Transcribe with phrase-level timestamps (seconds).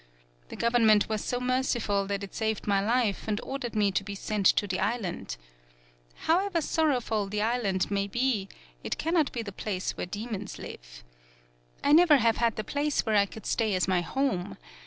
[0.49, 4.03] The government was so merciful that it saved my life and or dered me to
[4.03, 5.37] be sent to the island.
[6.25, 8.49] How ever sorrowful the island may be
[8.83, 11.03] it can 12 TAKASE BUNE not be the place where demons live.
[11.83, 14.57] I never have had the place where I could stay as my home.